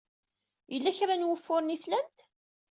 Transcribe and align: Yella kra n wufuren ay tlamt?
Yella 0.71 0.91
kra 0.97 1.15
n 1.15 1.27
wufuren 1.27 1.73
ay 1.73 1.79
tlamt? 1.83 2.19